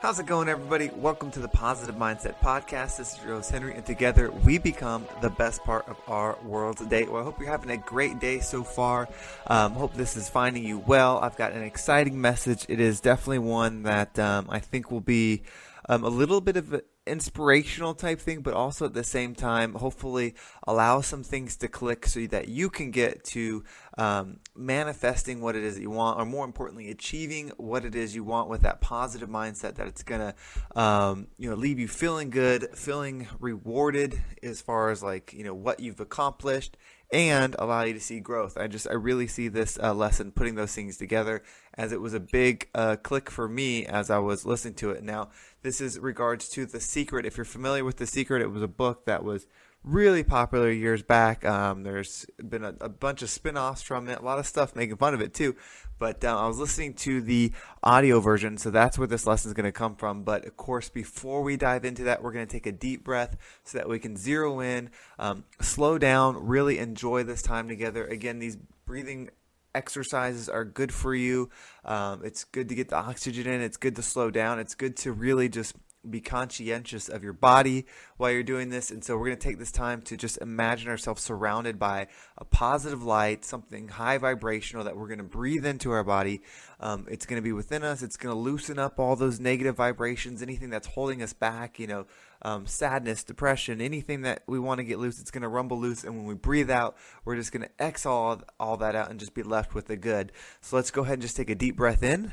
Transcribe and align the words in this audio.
How's 0.00 0.20
it 0.20 0.26
going, 0.26 0.48
everybody? 0.48 0.90
Welcome 0.94 1.32
to 1.32 1.40
the 1.40 1.48
Positive 1.48 1.96
Mindset 1.96 2.38
Podcast. 2.38 2.98
This 2.98 3.14
is 3.14 3.24
Rose 3.24 3.50
Henry, 3.50 3.74
and 3.74 3.84
together 3.84 4.30
we 4.30 4.56
become 4.56 5.04
the 5.22 5.28
best 5.28 5.64
part 5.64 5.88
of 5.88 5.96
our 6.06 6.38
world 6.44 6.76
today. 6.76 7.02
Well, 7.02 7.20
I 7.20 7.24
hope 7.24 7.40
you're 7.40 7.50
having 7.50 7.70
a 7.70 7.78
great 7.78 8.20
day 8.20 8.38
so 8.38 8.62
far. 8.62 9.08
Um, 9.48 9.72
hope 9.72 9.94
this 9.94 10.16
is 10.16 10.28
finding 10.28 10.62
you 10.62 10.78
well. 10.78 11.18
I've 11.18 11.36
got 11.36 11.50
an 11.50 11.64
exciting 11.64 12.20
message. 12.20 12.64
It 12.68 12.78
is 12.78 13.00
definitely 13.00 13.40
one 13.40 13.82
that 13.82 14.16
um, 14.20 14.46
I 14.48 14.60
think 14.60 14.92
will 14.92 15.00
be 15.00 15.42
um, 15.88 16.04
a 16.04 16.08
little 16.08 16.40
bit 16.40 16.56
of 16.56 16.80
inspirational 17.08 17.94
type 17.94 18.20
thing, 18.20 18.40
but 18.42 18.54
also 18.54 18.86
at 18.86 18.94
the 18.94 19.04
same 19.04 19.34
time, 19.34 19.74
hopefully 19.74 20.34
allow 20.66 21.00
some 21.00 21.22
things 21.22 21.56
to 21.56 21.68
click 21.68 22.06
so 22.06 22.26
that 22.26 22.48
you 22.48 22.70
can 22.70 22.90
get 22.90 23.24
to 23.24 23.64
um, 23.96 24.38
manifesting 24.54 25.40
what 25.40 25.56
it 25.56 25.64
is 25.64 25.74
that 25.74 25.82
you 25.82 25.90
want, 25.90 26.20
or 26.20 26.24
more 26.24 26.44
importantly, 26.44 26.90
achieving 26.90 27.50
what 27.56 27.84
it 27.84 27.94
is 27.94 28.14
you 28.14 28.24
want 28.24 28.48
with 28.48 28.62
that 28.62 28.80
positive 28.80 29.28
mindset 29.28 29.74
that 29.74 29.86
it's 29.86 30.02
gonna, 30.02 30.34
um, 30.76 31.26
you 31.38 31.48
know, 31.50 31.56
leave 31.56 31.78
you 31.78 31.88
feeling 31.88 32.30
good, 32.30 32.68
feeling 32.76 33.26
rewarded 33.40 34.20
as 34.42 34.60
far 34.60 34.90
as 34.90 35.02
like 35.02 35.32
you 35.32 35.44
know 35.44 35.54
what 35.54 35.80
you've 35.80 36.00
accomplished 36.00 36.76
and 37.10 37.56
allow 37.58 37.82
you 37.82 37.94
to 37.94 38.00
see 38.00 38.20
growth. 38.20 38.58
I 38.58 38.66
just 38.66 38.88
I 38.88 38.94
really 38.94 39.26
see 39.26 39.48
this 39.48 39.78
uh, 39.82 39.94
lesson 39.94 40.32
putting 40.32 40.56
those 40.56 40.74
things 40.74 40.96
together 40.96 41.42
as 41.74 41.92
it 41.92 42.00
was 42.00 42.14
a 42.14 42.20
big 42.20 42.68
uh, 42.74 42.96
click 42.96 43.30
for 43.30 43.48
me 43.48 43.86
as 43.86 44.10
I 44.10 44.18
was 44.18 44.44
listening 44.44 44.74
to 44.74 44.90
it. 44.90 45.02
Now 45.02 45.30
this 45.62 45.80
is 45.80 45.98
regards 45.98 46.48
to 46.50 46.66
The 46.66 46.80
Secret. 46.80 47.24
If 47.24 47.36
you're 47.36 47.44
familiar 47.44 47.84
with 47.84 47.96
The 47.96 48.06
Secret, 48.06 48.42
it 48.42 48.50
was 48.50 48.62
a 48.62 48.68
book 48.68 49.06
that 49.06 49.24
was 49.24 49.46
really 49.84 50.22
popular 50.22 50.70
years 50.70 51.02
back. 51.02 51.44
Um, 51.44 51.82
there's 51.82 52.26
been 52.36 52.64
a, 52.64 52.74
a, 52.80 52.88
bunch 52.88 53.22
of 53.22 53.30
spin-offs 53.30 53.82
from 53.82 54.08
it, 54.08 54.18
a 54.18 54.22
lot 54.22 54.38
of 54.38 54.46
stuff 54.46 54.76
making 54.76 54.96
fun 54.96 55.14
of 55.14 55.20
it 55.20 55.34
too. 55.34 55.56
But 55.98 56.24
uh, 56.24 56.38
I 56.38 56.46
was 56.46 56.58
listening 56.58 56.94
to 56.94 57.20
the 57.20 57.52
audio 57.82 58.20
version, 58.20 58.56
so 58.56 58.70
that's 58.70 58.98
where 58.98 59.08
this 59.08 59.26
lesson 59.26 59.50
is 59.50 59.54
going 59.54 59.64
to 59.64 59.72
come 59.72 59.96
from. 59.96 60.22
But 60.22 60.44
of 60.44 60.56
course, 60.56 60.88
before 60.88 61.42
we 61.42 61.56
dive 61.56 61.84
into 61.84 62.04
that, 62.04 62.22
we're 62.22 62.32
going 62.32 62.46
to 62.46 62.52
take 62.52 62.66
a 62.66 62.72
deep 62.72 63.02
breath 63.02 63.36
so 63.64 63.78
that 63.78 63.88
we 63.88 63.98
can 63.98 64.16
zero 64.16 64.60
in, 64.60 64.90
um, 65.18 65.44
slow 65.60 65.98
down, 65.98 66.46
really 66.46 66.78
enjoy 66.78 67.24
this 67.24 67.42
time 67.42 67.68
together. 67.68 68.06
Again, 68.06 68.38
these 68.38 68.56
breathing 68.86 69.30
exercises 69.74 70.48
are 70.48 70.64
good 70.64 70.92
for 70.92 71.14
you. 71.14 71.50
Um, 71.84 72.22
it's 72.24 72.44
good 72.44 72.68
to 72.68 72.74
get 72.74 72.88
the 72.88 72.96
oxygen 72.96 73.46
in. 73.46 73.60
It's 73.60 73.76
good 73.76 73.96
to 73.96 74.02
slow 74.02 74.30
down. 74.30 74.58
It's 74.58 74.74
good 74.74 74.96
to 74.98 75.12
really 75.12 75.48
just 75.48 75.74
be 76.08 76.20
conscientious 76.20 77.08
of 77.08 77.22
your 77.22 77.32
body 77.32 77.86
while 78.16 78.30
you're 78.30 78.42
doing 78.42 78.70
this. 78.70 78.90
And 78.90 79.04
so 79.04 79.16
we're 79.16 79.26
going 79.26 79.38
to 79.38 79.48
take 79.48 79.58
this 79.58 79.72
time 79.72 80.00
to 80.02 80.16
just 80.16 80.38
imagine 80.38 80.88
ourselves 80.88 81.22
surrounded 81.22 81.78
by 81.78 82.06
a 82.36 82.44
positive 82.44 83.02
light, 83.02 83.44
something 83.44 83.88
high 83.88 84.18
vibrational 84.18 84.84
that 84.84 84.96
we're 84.96 85.08
going 85.08 85.18
to 85.18 85.24
breathe 85.24 85.66
into 85.66 85.90
our 85.90 86.04
body. 86.04 86.42
Um, 86.80 87.06
it's 87.10 87.26
going 87.26 87.40
to 87.40 87.44
be 87.44 87.52
within 87.52 87.82
us. 87.82 88.02
It's 88.02 88.16
going 88.16 88.34
to 88.34 88.40
loosen 88.40 88.78
up 88.78 88.98
all 88.98 89.16
those 89.16 89.40
negative 89.40 89.76
vibrations, 89.76 90.42
anything 90.42 90.70
that's 90.70 90.86
holding 90.86 91.22
us 91.22 91.32
back, 91.32 91.78
you 91.78 91.86
know, 91.86 92.06
um, 92.42 92.66
sadness, 92.66 93.24
depression, 93.24 93.80
anything 93.80 94.22
that 94.22 94.44
we 94.46 94.60
want 94.60 94.78
to 94.78 94.84
get 94.84 94.98
loose, 94.98 95.20
it's 95.20 95.32
going 95.32 95.42
to 95.42 95.48
rumble 95.48 95.78
loose. 95.78 96.04
And 96.04 96.16
when 96.16 96.26
we 96.26 96.34
breathe 96.34 96.70
out, 96.70 96.96
we're 97.24 97.36
just 97.36 97.52
going 97.52 97.62
to 97.62 97.84
exhale 97.84 98.12
all, 98.12 98.42
all 98.60 98.76
that 98.76 98.94
out 98.94 99.10
and 99.10 99.18
just 99.18 99.34
be 99.34 99.42
left 99.42 99.74
with 99.74 99.86
the 99.86 99.96
good. 99.96 100.30
So 100.60 100.76
let's 100.76 100.92
go 100.92 101.02
ahead 101.02 101.14
and 101.14 101.22
just 101.22 101.36
take 101.36 101.50
a 101.50 101.56
deep 101.56 101.76
breath 101.76 102.02
in 102.02 102.32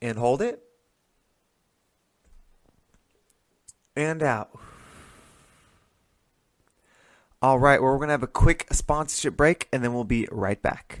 and 0.00 0.18
hold 0.18 0.40
it 0.40 0.62
and 3.96 4.22
out. 4.22 4.50
All 7.42 7.58
right, 7.58 7.80
well, 7.82 7.92
we're 7.92 7.98
going 7.98 8.08
to 8.08 8.12
have 8.12 8.22
a 8.22 8.26
quick 8.26 8.66
sponsorship 8.72 9.36
break 9.36 9.68
and 9.72 9.84
then 9.84 9.92
we'll 9.92 10.04
be 10.04 10.26
right 10.32 10.60
back. 10.60 11.00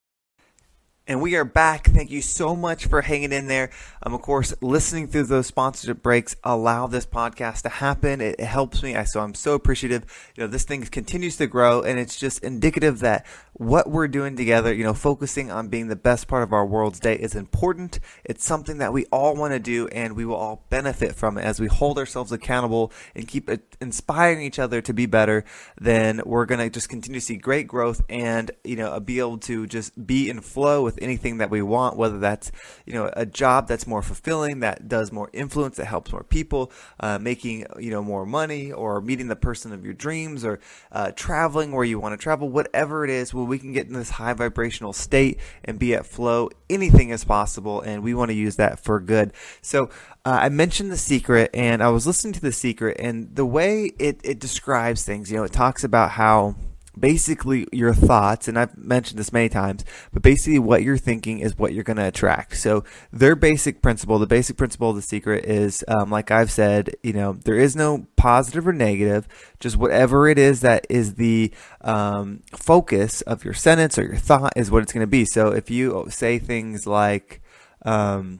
And 1.11 1.21
we 1.21 1.35
are 1.35 1.43
back. 1.43 1.87
Thank 1.87 2.09
you 2.09 2.21
so 2.21 2.55
much 2.55 2.85
for 2.85 3.01
hanging 3.01 3.33
in 3.33 3.47
there. 3.47 3.69
Um, 4.01 4.13
of 4.13 4.21
course, 4.21 4.53
listening 4.61 5.09
through 5.09 5.23
those 5.23 5.45
sponsorship 5.45 6.01
breaks 6.01 6.37
allow 6.41 6.87
this 6.87 7.05
podcast 7.05 7.63
to 7.63 7.69
happen. 7.69 8.21
It, 8.21 8.37
it, 8.39 8.45
helps 8.45 8.81
me. 8.81 8.95
I 8.95 9.03
so 9.03 9.19
I'm 9.19 9.33
so 9.33 9.53
appreciative. 9.53 10.05
You 10.37 10.43
know, 10.43 10.47
this 10.47 10.63
thing 10.63 10.81
continues 10.83 11.35
to 11.35 11.47
grow, 11.47 11.81
and 11.81 11.99
it's 11.99 12.17
just 12.17 12.41
indicative 12.45 12.99
that 12.99 13.25
what 13.61 13.91
we're 13.91 14.07
doing 14.07 14.35
together, 14.35 14.73
you 14.73 14.83
know, 14.83 14.93
focusing 14.95 15.51
on 15.51 15.67
being 15.67 15.87
the 15.87 15.95
best 15.95 16.27
part 16.27 16.41
of 16.41 16.51
our 16.51 16.65
world's 16.65 16.99
day 16.99 17.13
is 17.13 17.35
important. 17.35 17.99
It's 18.25 18.43
something 18.43 18.79
that 18.79 18.91
we 18.91 19.05
all 19.11 19.35
want 19.35 19.53
to 19.53 19.59
do, 19.59 19.87
and 19.89 20.15
we 20.15 20.25
will 20.25 20.35
all 20.35 20.65
benefit 20.71 21.13
from 21.13 21.37
it 21.37 21.43
as 21.43 21.59
we 21.59 21.67
hold 21.67 21.99
ourselves 21.99 22.31
accountable 22.31 22.91
and 23.13 23.27
keep 23.27 23.51
inspiring 23.79 24.41
each 24.41 24.57
other 24.57 24.81
to 24.81 24.93
be 24.95 25.05
better. 25.05 25.45
Then 25.79 26.23
we're 26.25 26.47
gonna 26.47 26.71
just 26.71 26.89
continue 26.89 27.19
to 27.19 27.25
see 27.25 27.37
great 27.37 27.67
growth, 27.67 28.01
and 28.09 28.49
you 28.63 28.75
know, 28.75 28.99
be 28.99 29.19
able 29.19 29.37
to 29.39 29.67
just 29.67 30.07
be 30.07 30.27
in 30.27 30.41
flow 30.41 30.83
with 30.83 30.97
anything 30.99 31.37
that 31.37 31.51
we 31.51 31.61
want, 31.61 31.97
whether 31.97 32.17
that's 32.17 32.51
you 32.87 32.93
know 32.93 33.11
a 33.13 33.27
job 33.27 33.67
that's 33.67 33.85
more 33.85 34.01
fulfilling, 34.01 34.61
that 34.61 34.87
does 34.87 35.11
more 35.11 35.29
influence, 35.33 35.77
that 35.77 35.85
helps 35.85 36.11
more 36.11 36.23
people, 36.23 36.71
uh, 36.99 37.19
making 37.19 37.67
you 37.79 37.91
know 37.91 38.01
more 38.01 38.25
money, 38.25 38.71
or 38.71 39.01
meeting 39.01 39.27
the 39.27 39.35
person 39.35 39.71
of 39.71 39.85
your 39.85 39.93
dreams, 39.93 40.43
or 40.43 40.59
uh, 40.91 41.11
traveling 41.11 41.71
where 41.71 41.85
you 41.85 41.99
want 41.99 42.13
to 42.13 42.17
travel, 42.17 42.49
whatever 42.49 43.05
it 43.05 43.11
is, 43.11 43.35
where 43.35 43.50
we 43.51 43.59
can 43.59 43.73
get 43.73 43.85
in 43.85 43.93
this 43.93 44.11
high 44.11 44.33
vibrational 44.33 44.93
state 44.93 45.37
and 45.65 45.77
be 45.77 45.93
at 45.93 46.05
flow. 46.05 46.49
Anything 46.69 47.09
is 47.09 47.25
possible, 47.25 47.81
and 47.81 48.01
we 48.01 48.13
want 48.13 48.29
to 48.29 48.33
use 48.33 48.55
that 48.55 48.79
for 48.79 49.01
good. 49.01 49.33
So 49.61 49.89
uh, 50.25 50.39
I 50.41 50.49
mentioned 50.49 50.89
the 50.89 50.97
secret, 50.97 51.51
and 51.53 51.83
I 51.83 51.89
was 51.89 52.07
listening 52.07 52.31
to 52.33 52.41
the 52.41 52.53
secret, 52.53 52.95
and 52.97 53.35
the 53.35 53.45
way 53.45 53.91
it 53.99 54.21
it 54.23 54.39
describes 54.39 55.03
things, 55.03 55.29
you 55.29 55.37
know, 55.37 55.43
it 55.43 55.51
talks 55.51 55.83
about 55.83 56.11
how 56.11 56.55
basically 57.01 57.67
your 57.73 57.93
thoughts, 57.93 58.47
and 58.47 58.57
I've 58.57 58.77
mentioned 58.77 59.19
this 59.19 59.33
many 59.33 59.49
times, 59.49 59.83
but 60.13 60.21
basically 60.21 60.59
what 60.59 60.83
you're 60.83 60.97
thinking 60.97 61.39
is 61.39 61.57
what 61.57 61.73
you're 61.73 61.83
going 61.83 61.97
to 61.97 62.07
attract. 62.07 62.57
So 62.57 62.83
their 63.11 63.35
basic 63.35 63.81
principle, 63.81 64.19
the 64.19 64.27
basic 64.27 64.55
principle 64.55 64.91
of 64.91 64.95
the 64.95 65.01
secret 65.01 65.43
is, 65.45 65.83
um, 65.87 66.09
like 66.09 66.31
I've 66.31 66.51
said, 66.51 66.95
you 67.03 67.13
know, 67.13 67.33
there 67.33 67.57
is 67.57 67.75
no 67.75 68.05
positive 68.15 68.67
or 68.67 68.73
negative, 68.73 69.27
just 69.59 69.75
whatever 69.75 70.27
it 70.29 70.37
is 70.37 70.61
that 70.61 70.85
is 70.89 71.15
the 71.15 71.51
um, 71.81 72.43
focus 72.55 73.21
of 73.21 73.43
your 73.43 73.53
sentence 73.55 73.97
or 73.97 74.03
your 74.03 74.17
thought 74.17 74.53
is 74.55 74.71
what 74.71 74.83
it's 74.83 74.93
going 74.93 75.01
to 75.01 75.07
be. 75.07 75.25
So 75.25 75.49
if 75.49 75.69
you 75.69 76.05
say 76.09 76.39
things 76.39 76.87
like, 76.87 77.41
um, 77.83 78.39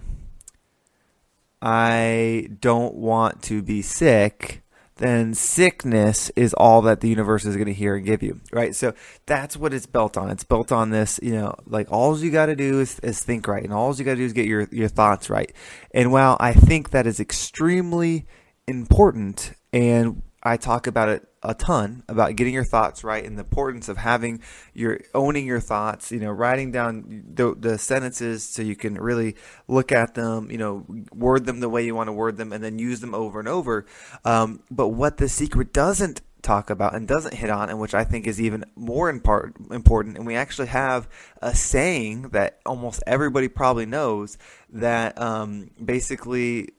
I 1.61 2.49
don't 2.59 2.95
want 2.95 3.43
to 3.43 3.61
be 3.61 3.81
sick, 3.81 4.63
then 5.01 5.33
sickness 5.33 6.29
is 6.35 6.53
all 6.53 6.81
that 6.83 7.01
the 7.01 7.09
universe 7.09 7.43
is 7.43 7.55
going 7.55 7.67
to 7.67 7.73
hear 7.73 7.95
and 7.95 8.05
give 8.05 8.23
you, 8.23 8.39
right? 8.51 8.75
So 8.75 8.93
that's 9.25 9.57
what 9.57 9.73
it's 9.73 9.85
built 9.85 10.15
on. 10.15 10.29
It's 10.29 10.43
built 10.43 10.71
on 10.71 10.91
this, 10.91 11.19
you 11.21 11.33
know, 11.33 11.55
like 11.65 11.91
all 11.91 12.17
you 12.17 12.31
got 12.31 12.45
to 12.45 12.55
do 12.55 12.79
is, 12.79 12.99
is 12.99 13.21
think 13.21 13.47
right, 13.47 13.63
and 13.63 13.73
all 13.73 13.93
you 13.95 14.03
got 14.05 14.11
to 14.11 14.17
do 14.17 14.25
is 14.25 14.33
get 14.33 14.45
your 14.45 14.67
your 14.71 14.87
thoughts 14.87 15.29
right. 15.29 15.51
And 15.93 16.11
while 16.11 16.37
I 16.39 16.53
think 16.53 16.91
that 16.91 17.07
is 17.07 17.19
extremely 17.19 18.25
important, 18.67 19.53
and 19.73 20.21
I 20.43 20.57
talk 20.57 20.87
about 20.87 21.09
it 21.09 21.27
a 21.43 21.53
ton 21.53 22.03
about 22.07 22.35
getting 22.35 22.53
your 22.53 22.63
thoughts 22.63 23.03
right 23.03 23.23
and 23.23 23.37
the 23.37 23.43
importance 23.43 23.89
of 23.89 23.97
having 23.97 24.41
your 24.73 24.99
owning 25.13 25.45
your 25.45 25.59
thoughts 25.59 26.11
you 26.11 26.19
know 26.19 26.29
writing 26.29 26.71
down 26.71 27.23
the, 27.33 27.55
the, 27.57 27.77
sentences 27.77 28.43
so 28.43 28.61
you 28.61 28.75
can 28.75 28.95
really 28.95 29.35
look 29.67 29.91
at 29.91 30.13
them 30.13 30.51
you 30.51 30.57
know 30.57 30.85
word 31.11 31.45
them 31.45 31.59
the 31.59 31.69
way 31.69 31.83
you 31.83 31.95
want 31.95 32.07
to 32.07 32.13
word 32.13 32.37
them 32.37 32.53
and 32.53 32.63
then 32.63 32.77
use 32.77 32.99
them 33.01 33.15
over 33.15 33.39
and 33.39 33.47
over. 33.47 33.85
Um, 34.23 34.61
but 34.69 34.89
what 34.89 35.17
the 35.17 35.29
secret 35.29 35.73
doesn't 35.73 36.21
talk 36.41 36.69
about 36.69 36.95
and 36.95 37.07
doesn't 37.07 37.35
hit 37.35 37.51
on 37.51 37.69
and 37.69 37.79
which 37.79 37.93
i 37.93 38.03
think 38.03 38.25
is 38.25 38.41
even 38.41 38.65
more 38.75 39.11
in 39.11 39.19
part 39.19 39.55
important 39.69 40.17
and 40.17 40.25
we 40.25 40.35
actually 40.35 40.67
have 40.67 41.07
a 41.39 41.53
saying 41.53 42.23
that 42.29 42.59
almost 42.65 43.03
everybody 43.05 43.47
probably 43.47 43.85
knows 43.85 44.39
that 44.69 45.19
um, 45.21 45.69
basically 45.83 46.69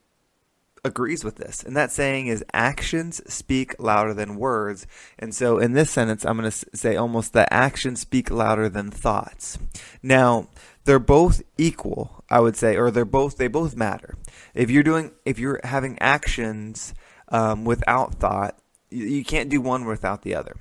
agrees 0.85 1.23
with 1.25 1.37
this. 1.37 1.63
And 1.63 1.77
that 1.77 1.93
saying 1.93 2.27
is 2.27 2.45
actions 2.53 3.23
speak 3.33 3.77
louder 3.79 4.15
than 4.15 4.37
words. 4.37 4.87
And 5.19 5.35
so 5.35 5.59
in 5.59 5.73
this 5.73 5.91
sentence, 5.91 6.25
I'm 6.25 6.37
going 6.37 6.51
to 6.51 6.67
say 6.75 6.97
almost 6.97 7.33
that 7.35 7.49
actions 7.53 8.01
speak 8.01 8.31
louder 8.31 8.69
than 8.69 8.91
thoughts. 8.91 9.59
Now, 10.03 10.49
they're 10.85 10.99
both 10.99 11.43
equal, 11.57 12.25
I 12.29 12.41
would 12.41 12.57
say, 12.57 12.77
or 12.77 12.91
they're 12.91 13.05
both, 13.05 13.37
they 13.37 13.49
both 13.49 13.77
matter. 13.77 14.17
If 14.55 14.71
you're 14.71 14.83
doing, 14.83 15.13
if 15.25 15.39
you're 15.39 15.61
having 15.63 15.99
actions 16.01 16.95
um, 17.29 17.65
without 17.65 18.15
thought, 18.17 18.59
you, 18.91 19.07
you 19.07 19.25
can't 19.25 19.51
do 19.51 19.61
one 19.61 19.85
without 19.85 20.23
the 20.23 20.35
other. 20.35 20.57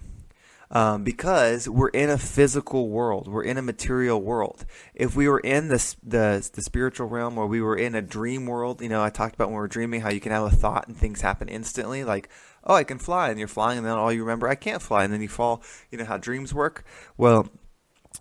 Um, 0.71 1.03
because 1.03 1.69
we're 1.69 1.89
in 1.89 2.09
a 2.09 2.17
physical 2.17 2.89
world. 2.89 3.27
We're 3.27 3.43
in 3.43 3.57
a 3.57 3.61
material 3.61 4.21
world. 4.21 4.65
If 4.95 5.15
we 5.15 5.27
were 5.27 5.39
in 5.39 5.67
the, 5.67 5.95
the 6.01 6.49
the 6.53 6.61
spiritual 6.61 7.07
realm, 7.07 7.37
or 7.37 7.45
we 7.45 7.61
were 7.61 7.75
in 7.75 7.93
a 7.93 8.01
dream 8.01 8.45
world, 8.47 8.81
you 8.81 8.89
know, 8.89 9.03
I 9.03 9.09
talked 9.09 9.35
about 9.35 9.49
when 9.49 9.57
we 9.57 9.63
are 9.63 9.67
dreaming 9.67 10.01
how 10.01 10.09
you 10.09 10.21
can 10.21 10.31
have 10.31 10.43
a 10.43 10.49
thought 10.49 10.87
and 10.87 10.97
things 10.97 11.21
happen 11.21 11.49
instantly, 11.49 12.03
like 12.03 12.29
oh, 12.63 12.75
I 12.75 12.83
can 12.83 12.99
fly, 12.99 13.29
and 13.29 13.39
you're 13.39 13.47
flying, 13.47 13.79
and 13.79 13.87
then 13.87 13.93
all 13.93 14.11
you 14.11 14.21
remember, 14.21 14.47
I 14.47 14.55
can't 14.55 14.81
fly, 14.81 15.03
and 15.03 15.11
then 15.11 15.21
you 15.21 15.27
fall. 15.27 15.63
You 15.89 15.97
know 15.97 16.05
how 16.05 16.17
dreams 16.17 16.53
work. 16.53 16.85
Well, 17.17 17.49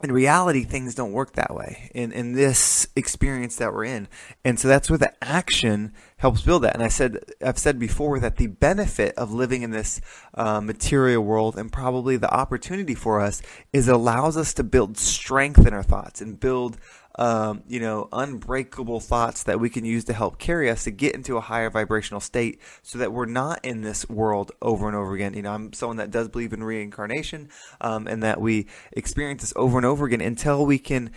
in 0.02 0.12
reality, 0.12 0.64
things 0.64 0.94
don't 0.94 1.12
work 1.12 1.32
that 1.34 1.54
way 1.54 1.90
in, 1.94 2.10
in 2.12 2.32
this 2.32 2.88
experience 2.96 3.56
that 3.56 3.74
we're 3.74 3.84
in. 3.84 4.08
And 4.44 4.58
so 4.58 4.66
that's 4.66 4.88
where 4.88 4.98
the 4.98 5.12
action 5.22 5.92
helps 6.16 6.40
build 6.40 6.62
that. 6.62 6.74
And 6.74 6.82
I 6.82 6.88
said, 6.88 7.18
I've 7.44 7.58
said 7.58 7.78
before 7.78 8.18
that 8.20 8.36
the 8.36 8.46
benefit 8.46 9.14
of 9.16 9.32
living 9.32 9.60
in 9.62 9.72
this 9.72 10.00
uh, 10.34 10.60
material 10.62 11.22
world 11.22 11.58
and 11.58 11.70
probably 11.70 12.16
the 12.16 12.32
opportunity 12.32 12.94
for 12.94 13.20
us 13.20 13.42
is 13.72 13.88
it 13.88 13.94
allows 13.94 14.38
us 14.38 14.54
to 14.54 14.64
build 14.64 14.96
strength 14.96 15.66
in 15.66 15.74
our 15.74 15.82
thoughts 15.82 16.22
and 16.22 16.40
build 16.40 16.78
um, 17.16 17.62
you 17.66 17.80
know, 17.80 18.08
unbreakable 18.12 19.00
thoughts 19.00 19.42
that 19.44 19.60
we 19.60 19.68
can 19.68 19.84
use 19.84 20.04
to 20.04 20.12
help 20.12 20.38
carry 20.38 20.70
us 20.70 20.84
to 20.84 20.90
get 20.90 21.14
into 21.14 21.36
a 21.36 21.40
higher 21.40 21.70
vibrational 21.70 22.20
state 22.20 22.60
so 22.82 22.98
that 22.98 23.12
we're 23.12 23.26
not 23.26 23.64
in 23.64 23.82
this 23.82 24.08
world 24.08 24.52
over 24.62 24.86
and 24.86 24.96
over 24.96 25.14
again. 25.14 25.34
You 25.34 25.42
know, 25.42 25.52
I'm 25.52 25.72
someone 25.72 25.96
that 25.98 26.10
does 26.10 26.28
believe 26.28 26.52
in 26.52 26.62
reincarnation 26.62 27.48
um, 27.80 28.06
and 28.06 28.22
that 28.22 28.40
we 28.40 28.66
experience 28.92 29.42
this 29.42 29.52
over 29.56 29.76
and 29.76 29.86
over 29.86 30.06
again 30.06 30.20
until 30.20 30.64
we 30.64 30.78
can 30.78 31.10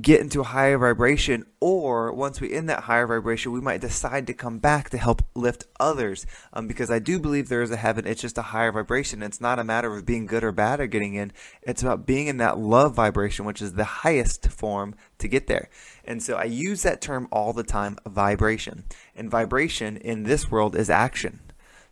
get 0.00 0.22
into 0.22 0.40
a 0.40 0.44
higher 0.44 0.78
vibration 0.78 1.44
or 1.60 2.12
once 2.14 2.40
we 2.40 2.50
in 2.50 2.64
that 2.64 2.84
higher 2.84 3.06
vibration 3.06 3.52
we 3.52 3.60
might 3.60 3.82
decide 3.82 4.26
to 4.26 4.32
come 4.32 4.58
back 4.58 4.88
to 4.88 4.96
help 4.96 5.22
lift 5.34 5.66
others. 5.78 6.24
Um, 6.54 6.66
because 6.66 6.90
i 6.90 6.98
do 6.98 7.18
believe 7.18 7.48
there 7.48 7.60
is 7.60 7.70
a 7.70 7.76
heaven. 7.76 8.06
It's 8.06 8.22
just 8.22 8.38
a 8.38 8.42
higher 8.42 8.72
vibration. 8.72 9.22
It's 9.22 9.40
not 9.40 9.58
a 9.58 9.64
matter 9.64 9.94
of 9.94 10.06
being 10.06 10.24
good 10.24 10.44
or 10.44 10.52
bad 10.52 10.80
or 10.80 10.86
getting 10.86 11.14
in. 11.14 11.32
It's 11.60 11.82
about 11.82 12.06
being 12.06 12.26
in 12.26 12.38
that 12.38 12.58
love 12.58 12.94
vibration 12.94 13.44
which 13.44 13.60
is 13.60 13.74
the 13.74 13.84
highest 13.84 14.48
form 14.48 14.94
to 15.18 15.28
get 15.28 15.46
there. 15.46 15.68
And 16.04 16.22
so 16.22 16.36
i 16.36 16.44
use 16.44 16.82
that 16.82 17.02
term 17.02 17.28
all 17.30 17.52
the 17.52 17.62
time 17.62 17.98
vibration. 18.06 18.84
And 19.14 19.30
vibration 19.30 19.98
in 19.98 20.22
this 20.22 20.50
world 20.50 20.74
is 20.74 20.88
action. 20.88 21.40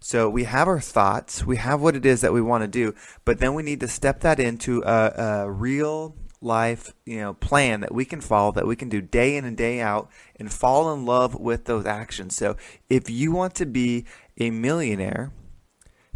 So 0.02 0.30
we 0.30 0.44
have 0.44 0.68
our 0.68 0.80
thoughts, 0.80 1.44
we 1.44 1.58
have 1.58 1.82
what 1.82 1.94
it 1.94 2.06
is 2.06 2.22
that 2.22 2.32
we 2.32 2.40
want 2.40 2.62
to 2.62 2.68
do, 2.68 2.94
but 3.26 3.38
then 3.38 3.52
we 3.52 3.62
need 3.62 3.80
to 3.80 3.88
step 3.88 4.20
that 4.20 4.40
into 4.40 4.82
a, 4.86 5.42
a 5.42 5.50
real 5.50 6.16
life, 6.40 6.94
you 7.04 7.18
know, 7.18 7.34
plan 7.34 7.80
that 7.80 7.94
we 7.94 8.04
can 8.04 8.20
follow 8.20 8.52
that 8.52 8.66
we 8.66 8.76
can 8.76 8.88
do 8.88 9.00
day 9.00 9.36
in 9.36 9.44
and 9.44 9.56
day 9.56 9.80
out 9.80 10.10
and 10.36 10.52
fall 10.52 10.92
in 10.92 11.04
love 11.04 11.34
with 11.34 11.66
those 11.66 11.86
actions. 11.86 12.36
So, 12.36 12.56
if 12.88 13.10
you 13.10 13.32
want 13.32 13.54
to 13.56 13.66
be 13.66 14.06
a 14.38 14.50
millionaire, 14.50 15.32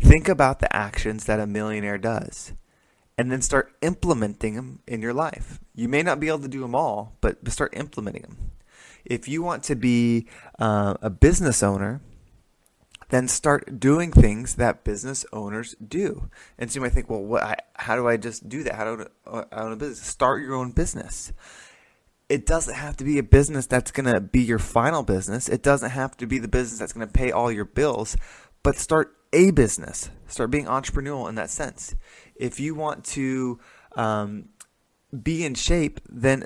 think 0.00 0.28
about 0.28 0.60
the 0.60 0.74
actions 0.74 1.24
that 1.24 1.40
a 1.40 1.46
millionaire 1.46 1.98
does 1.98 2.52
and 3.16 3.30
then 3.30 3.42
start 3.42 3.72
implementing 3.80 4.54
them 4.54 4.80
in 4.86 5.00
your 5.00 5.14
life. 5.14 5.60
You 5.74 5.88
may 5.88 6.02
not 6.02 6.20
be 6.20 6.28
able 6.28 6.40
to 6.40 6.48
do 6.48 6.60
them 6.60 6.74
all, 6.74 7.16
but 7.20 7.48
start 7.50 7.76
implementing 7.76 8.22
them. 8.22 8.50
If 9.04 9.28
you 9.28 9.42
want 9.42 9.62
to 9.64 9.76
be 9.76 10.26
uh, 10.58 10.94
a 11.00 11.10
business 11.10 11.62
owner, 11.62 12.00
then 13.10 13.28
start 13.28 13.78
doing 13.78 14.12
things 14.12 14.56
that 14.56 14.84
business 14.84 15.24
owners 15.32 15.74
do. 15.86 16.28
And 16.58 16.70
so 16.70 16.76
you 16.76 16.80
might 16.80 16.92
think, 16.92 17.10
well, 17.10 17.22
what, 17.22 17.64
how 17.74 17.96
do 17.96 18.08
I 18.08 18.16
just 18.16 18.48
do 18.48 18.62
that? 18.62 18.74
How 18.74 18.96
do 18.96 19.06
I 19.26 19.44
own 19.52 19.72
a 19.72 19.76
business? 19.76 20.06
Start 20.06 20.42
your 20.42 20.54
own 20.54 20.72
business. 20.72 21.32
It 22.28 22.46
doesn't 22.46 22.74
have 22.74 22.96
to 22.98 23.04
be 23.04 23.18
a 23.18 23.22
business 23.22 23.66
that's 23.66 23.90
going 23.90 24.12
to 24.12 24.20
be 24.20 24.40
your 24.40 24.58
final 24.58 25.02
business. 25.02 25.48
It 25.48 25.62
doesn't 25.62 25.90
have 25.90 26.16
to 26.16 26.26
be 26.26 26.38
the 26.38 26.48
business 26.48 26.78
that's 26.78 26.92
going 26.92 27.06
to 27.06 27.12
pay 27.12 27.30
all 27.30 27.52
your 27.52 27.66
bills, 27.66 28.16
but 28.62 28.76
start 28.76 29.14
a 29.32 29.50
business. 29.50 30.10
Start 30.26 30.50
being 30.50 30.66
entrepreneurial 30.66 31.28
in 31.28 31.34
that 31.34 31.50
sense. 31.50 31.94
If 32.34 32.58
you 32.58 32.74
want 32.74 33.04
to 33.06 33.60
um, 33.94 34.48
be 35.22 35.44
in 35.44 35.54
shape, 35.54 36.00
then 36.08 36.44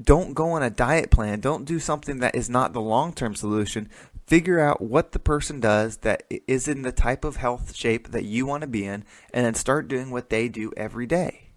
don't 0.00 0.34
go 0.34 0.52
on 0.52 0.62
a 0.62 0.70
diet 0.70 1.10
plan. 1.10 1.40
Don't 1.40 1.64
do 1.64 1.78
something 1.78 2.20
that 2.20 2.34
is 2.34 2.48
not 2.48 2.72
the 2.72 2.80
long 2.80 3.12
term 3.12 3.34
solution 3.34 3.88
figure 4.26 4.60
out 4.60 4.80
what 4.80 5.12
the 5.12 5.18
person 5.18 5.60
does 5.60 5.98
that 5.98 6.24
is 6.46 6.68
in 6.68 6.82
the 6.82 6.92
type 6.92 7.24
of 7.24 7.36
health 7.36 7.74
shape 7.74 8.10
that 8.10 8.24
you 8.24 8.46
want 8.46 8.62
to 8.62 8.66
be 8.66 8.84
in, 8.84 9.04
and 9.32 9.44
then 9.44 9.54
start 9.54 9.88
doing 9.88 10.10
what 10.10 10.30
they 10.30 10.48
do 10.48 10.72
every 10.76 11.06
day. 11.06 11.50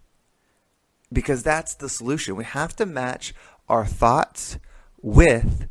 Because 1.12 1.44
that's 1.44 1.74
the 1.74 1.90
solution. 1.90 2.36
We 2.36 2.44
have 2.44 2.75
to 2.78 2.86
match 2.86 3.34
our 3.69 3.86
thoughts 3.86 4.60
with 5.02 5.68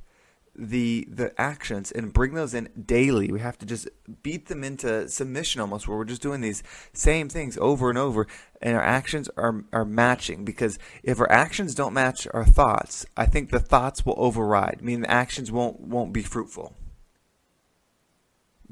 the 0.59 1.07
the 1.11 1.39
actions 1.39 1.93
and 1.93 2.15
bring 2.15 2.33
those 2.33 2.55
in 2.55 2.71
daily. 2.87 3.31
We 3.31 3.41
have 3.41 3.59
to 3.59 3.67
just 3.67 3.89
beat 4.23 4.47
them 4.47 4.65
into 4.65 5.07
submission 5.07 5.61
almost 5.61 5.87
where 5.87 5.99
we're 5.99 6.05
just 6.05 6.23
doing 6.23 6.41
these 6.41 6.63
same 6.95 7.29
things 7.29 7.59
over 7.59 7.91
and 7.91 7.99
over 7.99 8.27
and 8.63 8.75
our 8.75 8.83
actions 8.83 9.29
are 9.37 9.67
are 9.73 9.85
matching 9.85 10.47
because 10.47 10.79
if 11.03 11.21
our 11.21 11.31
actions 11.31 11.75
don't 11.75 11.93
match 11.93 12.27
our 12.33 12.47
thoughts, 12.47 13.05
I 13.19 13.27
think 13.27 13.51
the 13.51 13.61
thoughts 13.61 14.07
will 14.07 14.15
override. 14.17 14.79
I 14.81 14.83
mean 14.83 15.03
the 15.03 15.11
actions 15.11 15.53
won't 15.53 15.81
won't 15.81 16.15
be 16.15 16.23
fruitful 16.23 16.75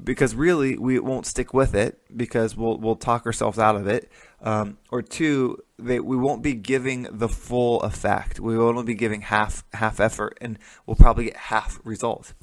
because 0.03 0.35
really 0.35 0.77
we 0.77 0.99
won't 0.99 1.25
stick 1.25 1.53
with 1.53 1.73
it 1.73 1.99
because 2.15 2.55
we'll 2.55 2.77
we'll 2.77 2.95
talk 2.95 3.25
ourselves 3.25 3.57
out 3.57 3.75
of 3.75 3.87
it. 3.87 4.11
Um, 4.41 4.77
or 4.91 5.01
two, 5.01 5.63
they, 5.79 5.99
we 5.99 6.15
won't 6.15 6.43
be 6.43 6.53
giving 6.53 7.07
the 7.09 7.29
full 7.29 7.81
effect. 7.81 8.39
We 8.39 8.57
will 8.57 8.67
only 8.67 8.83
be 8.83 8.93
giving 8.93 9.21
half 9.21 9.63
half 9.73 9.99
effort, 9.99 10.37
and 10.41 10.59
we'll 10.85 10.95
probably 10.95 11.25
get 11.25 11.37
half 11.37 11.79
results. 11.83 12.33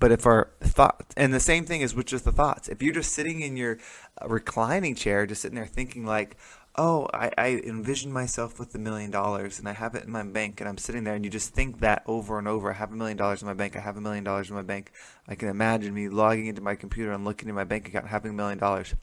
But 0.00 0.12
if 0.12 0.26
our 0.26 0.52
thoughts, 0.60 1.12
and 1.16 1.34
the 1.34 1.40
same 1.40 1.64
thing 1.64 1.80
is 1.80 1.94
with 1.94 2.06
just 2.06 2.24
the 2.24 2.32
thoughts, 2.32 2.68
if 2.68 2.82
you're 2.82 2.94
just 2.94 3.12
sitting 3.12 3.40
in 3.40 3.56
your 3.56 3.78
reclining 4.24 4.94
chair, 4.94 5.26
just 5.26 5.42
sitting 5.42 5.56
there 5.56 5.66
thinking 5.66 6.04
like, 6.04 6.36
oh, 6.78 7.08
I, 7.12 7.30
I 7.36 7.48
envision 7.64 8.12
myself 8.12 8.60
with 8.60 8.72
a 8.76 8.78
million 8.78 9.10
dollars 9.10 9.58
and 9.58 9.68
I 9.68 9.72
have 9.72 9.96
it 9.96 10.04
in 10.04 10.12
my 10.12 10.22
bank 10.22 10.60
and 10.60 10.68
I'm 10.68 10.78
sitting 10.78 11.02
there 11.02 11.14
and 11.14 11.24
you 11.24 11.30
just 11.30 11.52
think 11.52 11.80
that 11.80 12.04
over 12.06 12.38
and 12.38 12.46
over. 12.46 12.70
I 12.70 12.74
have 12.74 12.92
a 12.92 12.96
million 12.96 13.16
dollars 13.16 13.42
in 13.42 13.48
my 13.48 13.54
bank. 13.54 13.76
I 13.76 13.80
have 13.80 13.96
a 13.96 14.00
million 14.00 14.22
dollars 14.22 14.48
in 14.48 14.54
my 14.54 14.62
bank. 14.62 14.92
I 15.26 15.34
can 15.34 15.48
imagine 15.48 15.92
me 15.92 16.08
logging 16.08 16.46
into 16.46 16.62
my 16.62 16.76
computer 16.76 17.12
and 17.12 17.24
looking 17.24 17.48
at 17.48 17.54
my 17.56 17.64
bank 17.64 17.88
account 17.88 18.06
having 18.06 18.30
a 18.30 18.34
million 18.34 18.58
dollars. 18.58 18.94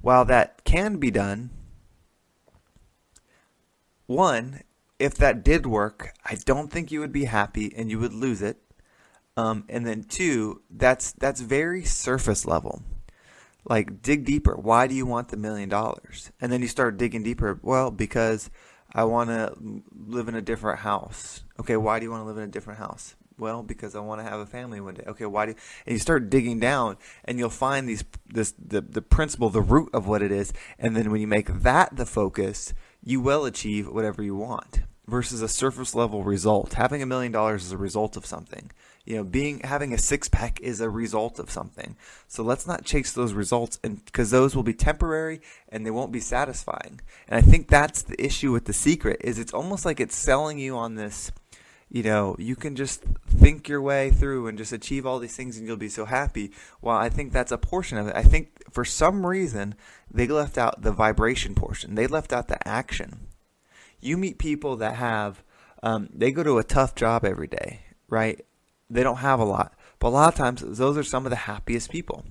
While 0.00 0.24
that 0.24 0.64
can 0.64 0.96
be 0.96 1.10
done, 1.10 1.50
one, 4.06 4.62
if 4.98 5.14
that 5.16 5.44
did 5.44 5.66
work, 5.66 6.14
I 6.24 6.36
don't 6.36 6.72
think 6.72 6.90
you 6.90 7.00
would 7.00 7.12
be 7.12 7.26
happy 7.26 7.72
and 7.76 7.90
you 7.90 7.98
would 7.98 8.14
lose 8.14 8.40
it. 8.40 8.62
Um, 9.36 9.64
and 9.68 9.86
then 9.86 10.04
two, 10.04 10.62
that's 10.70 11.12
that's 11.12 11.40
very 11.42 11.84
surface 11.84 12.46
level 12.46 12.82
like 13.64 14.02
dig 14.02 14.24
deeper. 14.24 14.54
Why 14.54 14.86
do 14.86 14.94
you 14.94 15.06
want 15.06 15.28
the 15.28 15.36
million 15.36 15.68
dollars? 15.68 16.32
And 16.40 16.50
then 16.52 16.62
you 16.62 16.68
start 16.68 16.98
digging 16.98 17.22
deeper. 17.22 17.58
Well, 17.62 17.90
because 17.90 18.50
I 18.92 19.04
want 19.04 19.30
to 19.30 19.54
live 20.06 20.28
in 20.28 20.34
a 20.34 20.42
different 20.42 20.80
house. 20.80 21.44
Okay, 21.58 21.76
why 21.76 21.98
do 21.98 22.04
you 22.04 22.10
want 22.10 22.22
to 22.22 22.26
live 22.26 22.38
in 22.38 22.44
a 22.44 22.48
different 22.48 22.78
house? 22.78 23.14
Well, 23.38 23.62
because 23.62 23.96
I 23.96 24.00
want 24.00 24.20
to 24.20 24.28
have 24.28 24.40
a 24.40 24.46
family 24.46 24.80
one 24.80 24.94
day. 24.94 25.04
Okay, 25.06 25.24
why 25.24 25.46
do 25.46 25.52
you, 25.52 25.56
and 25.86 25.94
you 25.94 25.98
start 25.98 26.28
digging 26.28 26.60
down 26.60 26.98
and 27.24 27.38
you'll 27.38 27.48
find 27.48 27.88
these 27.88 28.04
this 28.26 28.52
the 28.58 28.82
the 28.82 29.00
principle, 29.00 29.48
the 29.48 29.62
root 29.62 29.88
of 29.94 30.06
what 30.06 30.22
it 30.22 30.30
is, 30.30 30.52
and 30.78 30.94
then 30.94 31.10
when 31.10 31.22
you 31.22 31.26
make 31.26 31.46
that 31.62 31.96
the 31.96 32.04
focus, 32.04 32.74
you 33.02 33.20
will 33.20 33.46
achieve 33.46 33.88
whatever 33.88 34.22
you 34.22 34.34
want 34.34 34.82
versus 35.06 35.40
a 35.40 35.48
surface 35.48 35.94
level 35.94 36.22
result. 36.22 36.74
Having 36.74 37.02
a 37.02 37.06
million 37.06 37.32
dollars 37.32 37.64
is 37.64 37.72
a 37.72 37.78
result 37.78 38.16
of 38.16 38.26
something 38.26 38.70
you 39.04 39.16
know 39.16 39.24
being 39.24 39.60
having 39.60 39.92
a 39.92 39.98
six 39.98 40.28
pack 40.28 40.60
is 40.60 40.80
a 40.80 40.90
result 40.90 41.38
of 41.38 41.50
something. 41.50 41.96
So 42.28 42.42
let's 42.42 42.66
not 42.66 42.84
chase 42.84 43.12
those 43.12 43.32
results 43.32 43.78
and 43.82 44.04
because 44.04 44.30
those 44.30 44.54
will 44.54 44.62
be 44.62 44.74
temporary 44.74 45.40
and 45.68 45.84
they 45.84 45.90
won't 45.90 46.12
be 46.12 46.20
satisfying. 46.20 47.00
And 47.28 47.36
i 47.38 47.40
think 47.40 47.68
that's 47.68 48.02
the 48.02 48.22
issue 48.22 48.52
with 48.52 48.66
the 48.66 48.72
secret 48.72 49.20
is 49.22 49.38
it's 49.38 49.54
almost 49.54 49.84
like 49.84 50.00
it's 50.00 50.16
selling 50.16 50.58
you 50.58 50.76
on 50.76 50.94
this 50.94 51.32
you 51.88 52.02
know 52.02 52.36
you 52.38 52.54
can 52.54 52.76
just 52.76 53.02
think 53.26 53.68
your 53.68 53.82
way 53.82 54.10
through 54.10 54.46
and 54.46 54.58
just 54.58 54.72
achieve 54.72 55.06
all 55.06 55.18
these 55.18 55.36
things 55.36 55.56
and 55.56 55.66
you'll 55.66 55.76
be 55.76 55.88
so 55.88 56.04
happy. 56.04 56.52
Well 56.82 56.96
i 56.96 57.08
think 57.08 57.32
that's 57.32 57.52
a 57.52 57.58
portion 57.58 57.98
of 57.98 58.08
it. 58.08 58.16
I 58.16 58.22
think 58.22 58.62
for 58.70 58.84
some 58.84 59.26
reason 59.26 59.74
they 60.10 60.26
left 60.26 60.58
out 60.58 60.82
the 60.82 60.92
vibration 60.92 61.54
portion. 61.54 61.94
They 61.94 62.06
left 62.06 62.32
out 62.32 62.48
the 62.48 62.66
action. 62.68 63.28
You 64.00 64.16
meet 64.16 64.38
people 64.38 64.76
that 64.76 64.96
have 64.96 65.42
um, 65.82 66.10
they 66.12 66.30
go 66.30 66.42
to 66.42 66.58
a 66.58 66.64
tough 66.64 66.94
job 66.94 67.24
every 67.24 67.46
day 67.46 67.80
right 68.08 68.44
they 68.90 69.02
don't 69.02 69.16
have 69.16 69.40
a 69.40 69.44
lot. 69.44 69.74
But 69.98 70.08
a 70.08 70.10
lot 70.10 70.32
of 70.32 70.34
times, 70.34 70.62
those 70.66 70.96
are 70.96 71.04
some 71.04 71.26
of 71.26 71.30
the 71.30 71.36
happiest 71.36 71.90
people. 71.90 72.24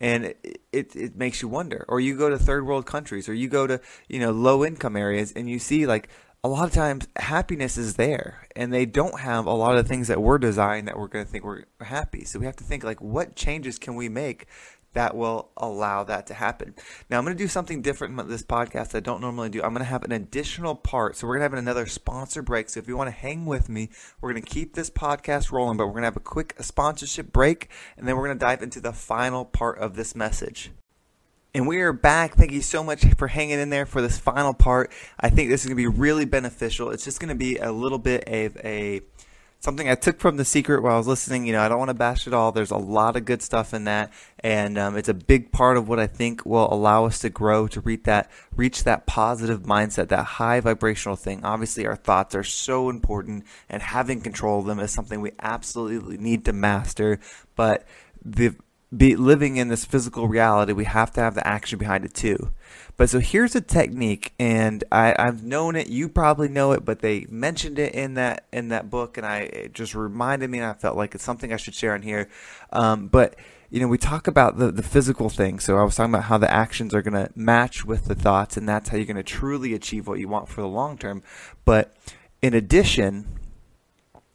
And 0.00 0.24
it, 0.24 0.60
it, 0.72 0.96
it 0.96 1.16
makes 1.16 1.40
you 1.40 1.48
wonder. 1.48 1.84
Or 1.88 2.00
you 2.00 2.16
go 2.16 2.28
to 2.28 2.38
third 2.38 2.66
world 2.66 2.84
countries, 2.84 3.28
or 3.28 3.34
you 3.34 3.48
go 3.48 3.66
to 3.66 3.80
you 4.08 4.18
know 4.18 4.32
low 4.32 4.64
income 4.64 4.96
areas, 4.96 5.32
and 5.32 5.48
you 5.48 5.58
see 5.58 5.86
like 5.86 6.08
a 6.42 6.48
lot 6.48 6.66
of 6.66 6.74
times 6.74 7.08
happiness 7.16 7.78
is 7.78 7.94
there, 7.94 8.46
and 8.54 8.70
they 8.72 8.84
don't 8.84 9.20
have 9.20 9.46
a 9.46 9.52
lot 9.52 9.78
of 9.78 9.88
things 9.88 10.08
that 10.08 10.20
we're 10.20 10.36
designed 10.36 10.88
that 10.88 10.98
we're 10.98 11.08
going 11.08 11.24
to 11.24 11.30
think 11.30 11.42
we're 11.42 11.64
happy. 11.80 12.24
So 12.24 12.38
we 12.38 12.44
have 12.44 12.56
to 12.56 12.64
think 12.64 12.84
like, 12.84 13.00
what 13.00 13.34
changes 13.34 13.78
can 13.78 13.94
we 13.94 14.10
make 14.10 14.46
that 14.94 15.16
will 15.16 15.50
allow 15.56 16.02
that 16.04 16.26
to 16.28 16.34
happen. 16.34 16.74
Now, 17.10 17.18
I'm 17.18 17.24
going 17.24 17.36
to 17.36 17.42
do 17.42 17.48
something 17.48 17.82
different 17.82 18.18
in 18.18 18.28
this 18.28 18.42
podcast 18.42 18.90
that 18.90 18.98
I 18.98 19.00
don't 19.00 19.20
normally 19.20 19.50
do. 19.50 19.62
I'm 19.62 19.74
going 19.74 19.84
to 19.84 19.84
have 19.84 20.04
an 20.04 20.12
additional 20.12 20.74
part. 20.74 21.16
So, 21.16 21.26
we're 21.26 21.34
going 21.38 21.50
to 21.50 21.56
have 21.56 21.64
another 21.64 21.86
sponsor 21.86 22.42
break. 22.42 22.68
So, 22.68 22.80
if 22.80 22.88
you 22.88 22.96
want 22.96 23.08
to 23.08 23.16
hang 23.16 23.46
with 23.46 23.68
me, 23.68 23.90
we're 24.20 24.32
going 24.32 24.42
to 24.42 24.48
keep 24.48 24.74
this 24.74 24.90
podcast 24.90 25.52
rolling, 25.52 25.76
but 25.76 25.86
we're 25.86 25.92
going 25.92 26.02
to 26.02 26.08
have 26.08 26.16
a 26.16 26.20
quick 26.20 26.54
sponsorship 26.60 27.32
break, 27.32 27.68
and 27.96 28.08
then 28.08 28.16
we're 28.16 28.26
going 28.26 28.38
to 28.38 28.44
dive 28.44 28.62
into 28.62 28.80
the 28.80 28.92
final 28.92 29.44
part 29.44 29.78
of 29.78 29.96
this 29.96 30.14
message. 30.14 30.70
And 31.56 31.68
we 31.68 31.80
are 31.82 31.92
back. 31.92 32.34
Thank 32.34 32.50
you 32.50 32.62
so 32.62 32.82
much 32.82 33.04
for 33.16 33.28
hanging 33.28 33.60
in 33.60 33.70
there 33.70 33.86
for 33.86 34.02
this 34.02 34.18
final 34.18 34.52
part. 34.52 34.90
I 35.20 35.30
think 35.30 35.50
this 35.50 35.60
is 35.60 35.68
going 35.68 35.76
to 35.76 35.90
be 35.90 35.98
really 35.98 36.24
beneficial. 36.24 36.90
It's 36.90 37.04
just 37.04 37.20
going 37.20 37.28
to 37.28 37.36
be 37.36 37.58
a 37.58 37.70
little 37.70 38.00
bit 38.00 38.24
of 38.26 38.56
a 38.56 39.02
something 39.64 39.88
I 39.88 39.94
took 39.94 40.20
from 40.20 40.36
The 40.36 40.44
Secret 40.44 40.82
while 40.82 40.94
I 40.94 40.98
was 40.98 41.06
listening. 41.06 41.46
You 41.46 41.54
know, 41.54 41.62
I 41.62 41.68
don't 41.68 41.78
want 41.78 41.88
to 41.88 41.94
bash 41.94 42.26
it 42.26 42.34
all. 42.34 42.52
There's 42.52 42.70
a 42.70 42.76
lot 42.76 43.16
of 43.16 43.24
good 43.24 43.42
stuff 43.42 43.72
in 43.72 43.84
that, 43.84 44.12
and 44.40 44.78
um, 44.78 44.96
it's 44.96 45.08
a 45.08 45.14
big 45.14 45.50
part 45.50 45.78
of 45.78 45.88
what 45.88 45.98
I 45.98 46.06
think 46.06 46.44
will 46.44 46.72
allow 46.72 47.06
us 47.06 47.18
to 47.20 47.30
grow 47.30 47.66
to 47.68 47.80
reach 47.80 48.04
that 48.04 48.30
reach 48.54 48.84
that 48.84 49.06
positive 49.06 49.62
mindset, 49.62 50.08
that 50.08 50.24
high 50.24 50.60
vibrational 50.60 51.16
thing. 51.16 51.44
Obviously, 51.44 51.86
our 51.86 51.96
thoughts 51.96 52.34
are 52.34 52.44
so 52.44 52.90
important, 52.90 53.44
and 53.68 53.82
having 53.82 54.20
control 54.20 54.60
of 54.60 54.66
them 54.66 54.78
is 54.78 54.92
something 54.92 55.20
we 55.20 55.32
absolutely 55.40 56.18
need 56.18 56.44
to 56.44 56.52
master. 56.52 57.18
But 57.56 57.86
the 58.22 58.54
be 58.96 59.16
living 59.16 59.56
in 59.56 59.68
this 59.68 59.84
physical 59.84 60.28
reality, 60.28 60.72
we 60.72 60.84
have 60.84 61.10
to 61.12 61.20
have 61.20 61.34
the 61.34 61.46
action 61.46 61.78
behind 61.78 62.04
it 62.04 62.14
too. 62.14 62.52
But 62.96 63.10
so 63.10 63.18
here's 63.18 63.56
a 63.56 63.60
technique, 63.60 64.32
and 64.38 64.84
I, 64.92 65.14
I've 65.18 65.42
known 65.42 65.74
it. 65.74 65.88
You 65.88 66.08
probably 66.08 66.48
know 66.48 66.72
it, 66.72 66.84
but 66.84 67.00
they 67.00 67.26
mentioned 67.28 67.78
it 67.78 67.94
in 67.94 68.14
that 68.14 68.44
in 68.52 68.68
that 68.68 68.88
book, 68.88 69.16
and 69.16 69.26
I 69.26 69.38
it 69.40 69.72
just 69.72 69.94
reminded 69.94 70.48
me, 70.48 70.58
and 70.58 70.66
I 70.66 70.74
felt 70.74 70.96
like 70.96 71.14
it's 71.14 71.24
something 71.24 71.52
I 71.52 71.56
should 71.56 71.74
share 71.74 71.94
on 71.94 72.02
here. 72.02 72.28
Um, 72.72 73.08
but 73.08 73.34
you 73.70 73.80
know, 73.80 73.88
we 73.88 73.98
talk 73.98 74.28
about 74.28 74.58
the 74.58 74.70
the 74.70 74.82
physical 74.82 75.28
thing. 75.28 75.58
So 75.58 75.76
I 75.76 75.82
was 75.82 75.96
talking 75.96 76.14
about 76.14 76.24
how 76.24 76.38
the 76.38 76.52
actions 76.52 76.94
are 76.94 77.02
going 77.02 77.14
to 77.14 77.32
match 77.34 77.84
with 77.84 78.04
the 78.04 78.14
thoughts, 78.14 78.56
and 78.56 78.68
that's 78.68 78.90
how 78.90 78.96
you're 78.96 79.06
going 79.06 79.16
to 79.16 79.24
truly 79.24 79.74
achieve 79.74 80.06
what 80.06 80.20
you 80.20 80.28
want 80.28 80.48
for 80.48 80.60
the 80.60 80.68
long 80.68 80.96
term. 80.96 81.22
But 81.64 81.96
in 82.42 82.54
addition, 82.54 83.26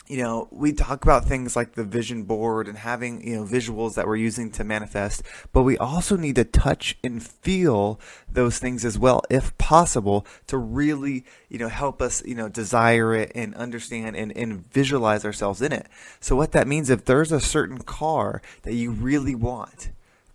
you 0.09 0.17
know, 0.17 0.47
we 0.49 0.73
talk 0.73 1.03
about 1.03 1.25
things 1.25 1.55
like 1.55 1.73
the 1.73 1.83
vision 1.83 2.23
board 2.23 2.67
and 2.67 2.79
having, 2.79 3.25
you 3.25 3.35
know, 3.35 3.43
visuals 3.45 3.93
that 3.93 4.07
we're 4.07 4.15
using 4.15 4.49
to 4.49 4.63
manifest, 4.63 5.21
but 5.53 5.61
we 5.61 5.77
also 5.77 6.17
need 6.17 6.35
to 6.35 6.43
touch 6.43 6.97
and 7.03 7.21
feel 7.21 7.99
those 8.27 8.57
things 8.57 8.83
as 8.83 8.97
well, 8.97 9.21
if 9.29 9.55
possible, 9.59 10.25
to 10.47 10.57
really, 10.57 11.25
you 11.47 11.59
know, 11.59 11.69
help 11.69 12.01
us, 12.01 12.25
you 12.25 12.33
know, 12.33 12.49
desire 12.49 13.13
it 13.13 13.31
and 13.35 13.53
understand 13.53 14.15
and, 14.15 14.35
and 14.35 14.67
visualize 14.73 15.23
ourselves 15.23 15.61
in 15.61 15.71
it. 15.71 15.85
So 16.19 16.35
what 16.35 16.53
that 16.53 16.67
means, 16.67 16.89
if 16.89 17.05
there's 17.05 17.31
a 17.31 17.39
certain 17.39 17.77
car 17.77 18.41
that 18.63 18.73
you 18.73 18.89
really 18.89 19.35
want, 19.35 19.91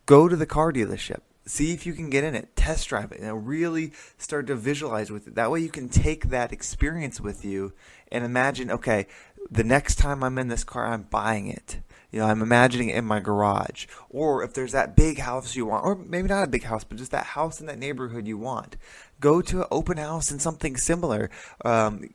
go 0.07 0.29
to 0.29 0.37
the 0.37 0.47
car 0.47 0.73
dealership. 0.73 1.19
See 1.47 1.75
if 1.75 1.85
you 1.85 1.93
can 1.93 2.09
get 2.09 2.25
in 2.25 2.35
it. 2.35 2.57
Test 2.57 2.89
drive 2.89 3.13
it. 3.13 3.21
And 3.21 3.47
really 3.47 3.93
start 4.17 4.47
to 4.47 4.55
visualize 4.55 5.11
with 5.11 5.27
it. 5.27 5.35
That 5.35 5.51
way 5.51 5.61
you 5.61 5.69
can 5.69 5.91
take 5.91 6.31
that 6.31 6.53
experience 6.53 7.21
with 7.21 7.45
you 7.45 7.75
and 8.11 8.25
imagine 8.25 8.71
okay 8.71 9.07
the 9.51 9.65
next 9.65 9.97
time 9.97 10.23
I'm 10.23 10.39
in 10.39 10.49
this 10.49 10.65
car, 10.65 10.87
I'm 10.87 11.03
buying 11.03 11.49
it. 11.49 11.81
You 12.11 12.21
know, 12.21 12.27
I'm 12.27 12.43
imagining 12.43 12.91
it 12.91 12.97
in 12.97 13.05
my 13.05 13.21
garage. 13.21 13.87
Or 14.09 14.45
if 14.45 14.55
there's 14.55 14.73
that 14.73 14.95
big 14.95 15.19
house 15.19 15.57
you 15.57 15.67
want, 15.67 15.85
or 15.85 15.97
maybe 15.97 16.29
not 16.29 16.45
a 16.45 16.51
big 16.51 16.65
house, 16.65 16.85
but 16.85 16.99
just 16.99 17.11
that 17.11 17.27
house 17.27 17.61
in 17.61 17.67
that 17.67 17.79
neighborhood 17.79 18.27
you 18.27 18.39
want, 18.39 18.77
go 19.21 19.43
to 19.43 19.63
an 19.63 19.69
open 19.71 19.97
house 19.97 20.31
and 20.31 20.41
something 20.41 20.77
similar. 20.77 21.31
Um, 21.65 22.11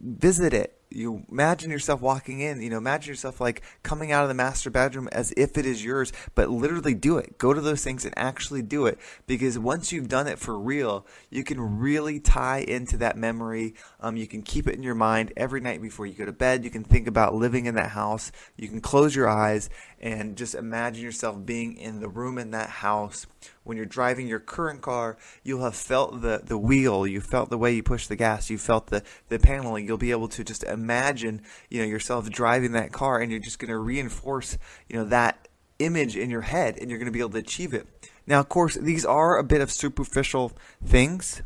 visit 0.00 0.54
it 0.54 0.81
you 0.94 1.24
imagine 1.30 1.70
yourself 1.70 2.00
walking 2.00 2.40
in, 2.40 2.60
you 2.62 2.70
know, 2.70 2.78
imagine 2.78 3.10
yourself 3.10 3.40
like 3.40 3.62
coming 3.82 4.12
out 4.12 4.22
of 4.22 4.28
the 4.28 4.34
master 4.34 4.70
bedroom 4.70 5.08
as 5.12 5.32
if 5.36 5.58
it 5.58 5.66
is 5.66 5.84
yours, 5.84 6.12
but 6.34 6.50
literally 6.50 6.94
do 6.94 7.18
it. 7.18 7.38
Go 7.38 7.52
to 7.52 7.60
those 7.60 7.82
things 7.82 8.04
and 8.04 8.14
actually 8.16 8.62
do 8.62 8.86
it 8.86 8.98
because 9.26 9.58
once 9.58 9.92
you've 9.92 10.08
done 10.08 10.26
it 10.26 10.38
for 10.38 10.58
real, 10.58 11.06
you 11.30 11.44
can 11.44 11.78
really 11.78 12.20
tie 12.20 12.60
into 12.60 12.96
that 12.98 13.16
memory. 13.16 13.74
Um, 14.00 14.16
you 14.16 14.26
can 14.26 14.42
keep 14.42 14.66
it 14.68 14.74
in 14.74 14.82
your 14.82 14.94
mind 14.94 15.32
every 15.36 15.60
night 15.60 15.82
before 15.82 16.06
you 16.06 16.14
go 16.14 16.26
to 16.26 16.32
bed. 16.32 16.64
You 16.64 16.70
can 16.70 16.84
think 16.84 17.06
about 17.06 17.34
living 17.34 17.66
in 17.66 17.74
that 17.76 17.90
house. 17.90 18.32
You 18.56 18.68
can 18.68 18.80
close 18.80 19.14
your 19.14 19.28
eyes 19.28 19.70
and 20.02 20.36
just 20.36 20.56
imagine 20.56 21.04
yourself 21.04 21.46
being 21.46 21.76
in 21.76 22.00
the 22.00 22.08
room 22.08 22.36
in 22.36 22.50
that 22.50 22.68
house. 22.68 23.26
When 23.62 23.76
you're 23.76 23.86
driving 23.86 24.26
your 24.26 24.40
current 24.40 24.82
car, 24.82 25.16
you'll 25.44 25.62
have 25.62 25.76
felt 25.76 26.22
the, 26.22 26.42
the 26.44 26.58
wheel, 26.58 27.06
you 27.06 27.20
felt 27.20 27.50
the 27.50 27.58
way 27.58 27.72
you 27.72 27.82
push 27.84 28.08
the 28.08 28.16
gas, 28.16 28.50
you 28.50 28.58
felt 28.58 28.88
the, 28.88 29.04
the 29.28 29.38
paneling. 29.38 29.86
You'll 29.86 29.98
be 29.98 30.10
able 30.10 30.28
to 30.28 30.42
just 30.42 30.64
imagine, 30.64 31.42
you 31.70 31.80
know, 31.80 31.86
yourself 31.86 32.28
driving 32.30 32.72
that 32.72 32.92
car 32.92 33.20
and 33.20 33.30
you're 33.30 33.40
just 33.40 33.60
going 33.60 33.70
to 33.70 33.78
reinforce, 33.78 34.58
you 34.88 34.96
know, 34.96 35.04
that 35.04 35.46
image 35.78 36.16
in 36.16 36.30
your 36.30 36.42
head 36.42 36.78
and 36.78 36.90
you're 36.90 36.98
going 36.98 37.06
to 37.06 37.12
be 37.12 37.20
able 37.20 37.30
to 37.30 37.38
achieve 37.38 37.72
it. 37.72 37.86
Now, 38.26 38.40
of 38.40 38.48
course, 38.48 38.74
these 38.74 39.04
are 39.04 39.38
a 39.38 39.44
bit 39.44 39.60
of 39.60 39.70
superficial 39.70 40.52
things. 40.84 41.42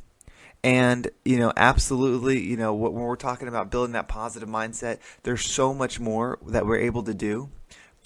And, 0.65 1.09
you 1.25 1.39
know, 1.39 1.53
absolutely, 1.57 2.41
you 2.43 2.57
know, 2.57 2.75
when 2.75 2.93
we're 2.93 3.17
talking 3.17 3.47
about 3.47 3.71
building 3.71 3.93
that 3.93 4.09
positive 4.09 4.49
mindset, 4.49 4.99
there's 5.23 5.45
so 5.45 5.73
much 5.73 6.01
more 6.01 6.39
that 6.47 6.67
we're 6.67 6.79
able 6.79 7.05
to 7.05 7.15
do. 7.15 7.51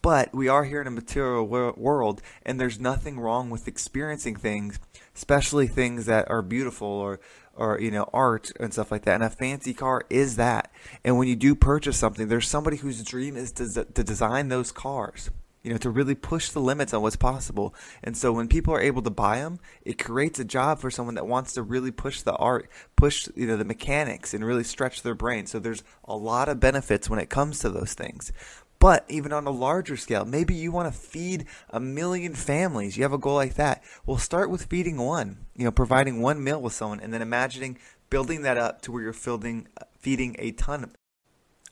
But 0.03 0.35
we 0.35 0.49
are 0.49 0.65
here 0.65 0.81
in 0.81 0.87
a 0.87 0.91
material 0.91 1.47
wor- 1.47 1.75
world, 1.77 2.23
and 2.45 2.59
there's 2.59 2.81
nothing 2.81 3.21
wrong 3.21 3.51
with 3.51 3.69
experiencing 3.69 4.37
things, 4.37 4.79
especially 5.15 5.67
things 5.67 6.07
that 6.07 6.31
are 6.31 6.43
beautiful 6.43 6.89
or, 6.89 7.21
or 7.55 7.79
you 7.79 7.91
know, 7.91 8.09
art 8.13 8.51
and 8.59 8.73
stuff 8.73 8.91
like 8.91 9.05
that. 9.05 9.17
And 9.17 9.25
a 9.25 9.31
fancy 9.31 9.75
car 9.75 10.05
is 10.09 10.37
that. 10.37 10.73
And 11.05 11.19
when 11.19 11.29
you 11.29 11.37
do 11.37 11.55
purchase 11.55 11.99
something, 11.99 12.29
there's 12.29 12.49
somebody 12.49 12.79
whose 12.79 13.05
dream 13.05 13.37
is 13.37 13.53
to, 13.53 13.85
to 13.85 14.05
design 14.05 14.49
those 14.49 14.73
cars 14.73 15.31
you 15.63 15.71
know, 15.71 15.77
to 15.79 15.91
really 15.91 16.15
push 16.15 16.51
the 16.51 16.61
limits 16.61 16.95
on 16.95 17.03
what's 17.03 17.17
possible. 17.17 17.75
And 18.03 18.17
so 18.17 18.33
when 18.33 18.49
people 18.49 18.73
are 18.75 18.81
able 18.81 19.03
to 19.03 19.11
buy 19.11 19.41
them, 19.41 19.59
it 19.85 20.03
creates 20.03 20.39
a 20.39 20.45
job 20.45 20.81
for 20.81 20.91
someone 20.91 21.17
that 21.17 21.27
wants 21.27 21.53
to 21.55 21.63
really 21.63 21.91
push 21.91 22.23
the 22.23 22.35
art, 22.35 22.71
push, 22.97 23.29
you 23.37 23.47
know, 23.47 23.57
the 23.57 23.65
mechanics 23.65 24.33
and 24.33 24.45
really 24.45 24.65
stretch 24.65 25.03
their 25.03 25.15
brain. 25.15 25.47
So 25.47 25.59
there's 25.59 25.83
a 26.05 26.17
lot 26.17 26.49
of 26.49 26.61
benefits 26.61 27.11
when 27.11 27.19
it 27.19 27.29
comes 27.29 27.59
to 27.59 27.69
those 27.69 27.93
things. 27.93 28.33
But 28.81 29.05
even 29.09 29.33
on 29.33 29.47
a 29.47 29.51
larger 29.51 29.97
scale, 29.99 30.25
maybe 30.25 30.55
you 30.55 30.73
want 30.73 30.93
to 30.93 30.99
feed 30.99 31.45
a 31.69 31.79
million 31.79 32.35
families. 32.35 32.97
You 32.97 33.03
have 33.05 33.13
a 33.13 33.19
goal 33.19 33.35
like 33.35 33.55
that. 33.55 33.85
Well, 34.07 34.17
start 34.17 34.51
with 34.51 34.65
feeding 34.65 34.97
one, 34.97 35.47
you 35.55 35.65
know, 35.65 35.71
providing 35.71 36.23
one 36.23 36.43
meal 36.43 36.61
with 36.61 36.73
someone 36.73 36.99
and 36.99 37.13
then 37.13 37.21
imagining 37.21 37.79
building 38.09 38.43
that 38.43 38.57
up 38.57 38.81
to 38.83 38.91
where 38.93 39.03
you're 39.03 39.13
feeding, 39.13 39.69
feeding 39.99 40.35
a 40.39 40.53
ton 40.53 40.93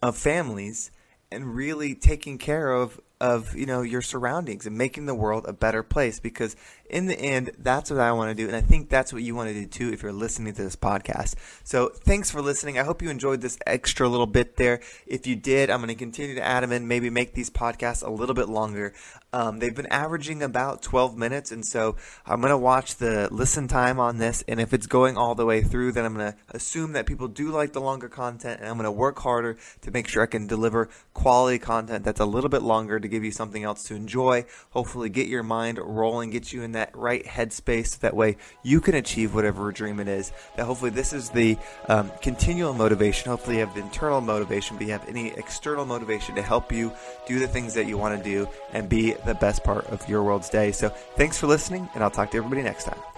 of 0.03 0.19
families 0.19 0.91
and 1.33 1.57
really 1.57 1.95
taking 1.95 2.37
care 2.37 2.73
of 2.73 3.00
of 3.20 3.54
you 3.56 3.66
know 3.66 3.82
your 3.82 4.02
surroundings 4.02 4.66
and 4.66 4.76
making 4.78 5.06
the 5.06 5.14
world 5.14 5.44
a 5.48 5.52
better 5.52 5.82
place 5.82 6.20
because 6.20 6.54
in 6.88 7.06
the 7.06 7.18
end 7.18 7.50
that's 7.58 7.90
what 7.90 8.00
I 8.00 8.12
want 8.12 8.30
to 8.30 8.34
do 8.34 8.46
and 8.46 8.56
I 8.56 8.60
think 8.60 8.88
that's 8.88 9.12
what 9.12 9.22
you 9.22 9.34
want 9.34 9.48
to 9.48 9.54
do 9.54 9.66
too 9.66 9.92
if 9.92 10.02
you're 10.02 10.12
listening 10.12 10.54
to 10.54 10.62
this 10.62 10.76
podcast. 10.76 11.34
So 11.64 11.88
thanks 11.88 12.30
for 12.30 12.40
listening. 12.40 12.78
I 12.78 12.84
hope 12.84 13.02
you 13.02 13.10
enjoyed 13.10 13.40
this 13.40 13.58
extra 13.66 14.08
little 14.08 14.26
bit 14.26 14.56
there. 14.56 14.80
If 15.06 15.26
you 15.26 15.34
did, 15.37 15.68
I'm 15.70 15.78
going 15.78 15.88
to 15.88 15.94
continue 15.94 16.37
to 16.37 16.44
add 16.44 16.62
them 16.62 16.72
in, 16.72 16.87
maybe 16.87 17.10
make 17.10 17.34
these 17.34 17.50
podcasts 17.50 18.06
a 18.06 18.10
little 18.10 18.34
bit 18.34 18.48
longer. 18.48 18.94
Um, 19.32 19.58
they've 19.58 19.75
been 19.75 19.87
averaging 19.87 20.42
about 20.42 20.80
12 20.80 21.18
minutes 21.18 21.52
and 21.52 21.66
so 21.66 21.96
I'm 22.25 22.40
going 22.40 22.50
to 22.50 22.56
watch 22.56 22.96
the 22.96 23.28
listen 23.30 23.68
time 23.68 24.00
on 24.00 24.18
this 24.18 24.42
and 24.48 24.58
if 24.58 24.72
it's 24.72 24.87
going 24.87 25.18
all 25.18 25.34
the 25.34 25.44
way 25.44 25.60
through 25.60 25.92
then 25.92 26.06
I'm 26.06 26.14
going 26.14 26.32
to 26.32 26.38
assume 26.48 26.92
that 26.92 27.04
people 27.04 27.28
do 27.28 27.50
like 27.50 27.72
the 27.72 27.80
longer 27.80 28.08
content 28.08 28.60
and 28.60 28.68
I'm 28.68 28.76
going 28.76 28.84
to 28.84 28.90
work 28.90 29.18
harder 29.18 29.58
to 29.82 29.90
make 29.90 30.08
sure 30.08 30.22
I 30.22 30.26
can 30.26 30.46
deliver 30.46 30.88
quality 31.12 31.58
content 31.58 32.04
that's 32.04 32.20
a 32.20 32.25
little 32.25 32.48
bit 32.48 32.62
longer 32.62 32.98
to 32.98 33.08
to 33.09 33.17
give 33.17 33.25
you 33.25 33.31
something 33.31 33.65
else 33.65 33.85
to 33.85 33.95
enjoy. 33.95 34.45
Hopefully, 34.71 35.09
get 35.09 35.29
your 35.29 35.43
mind 35.43 35.79
rolling, 35.79 36.31
get 36.31 36.53
you 36.53 36.62
in 36.62 36.73
that 36.73 36.97
right 36.97 37.25
headspace. 37.25 37.99
That 38.00 38.15
way, 38.15 38.37
you 38.62 38.81
can 38.81 38.95
achieve 38.95 39.35
whatever 39.35 39.71
dream 39.73 40.00
it 40.00 40.09
is. 40.09 40.33
That 40.57 40.67
hopefully, 40.67 40.91
this 40.91 41.12
is 41.12 41.31
the 41.31 41.57
um, 41.88 42.11
continual 42.23 42.75
motivation. 42.75 43.31
Hopefully, 43.31 43.57
you 43.57 43.65
have 43.65 43.75
the 43.75 43.81
internal 43.81 44.21
motivation, 44.21 44.77
but 44.77 44.87
you 44.87 44.93
have 44.93 45.09
any 45.09 45.29
external 45.29 45.85
motivation 45.85 46.35
to 46.35 46.43
help 46.43 46.73
you 46.73 46.93
do 47.27 47.38
the 47.38 47.49
things 47.49 47.75
that 47.75 47.87
you 47.87 47.99
want 47.99 48.17
to 48.17 48.23
do 48.23 48.49
and 48.73 48.88
be 48.88 49.12
the 49.27 49.35
best 49.35 49.65
part 49.65 49.87
of 49.87 50.07
your 50.09 50.23
world's 50.23 50.49
day. 50.49 50.73
So, 50.73 50.88
thanks 51.17 51.38
for 51.38 51.47
listening, 51.47 51.88
and 51.95 52.03
I'll 52.03 52.11
talk 52.11 52.31
to 52.33 52.37
everybody 52.37 52.62
next 52.62 52.85
time. 52.85 53.17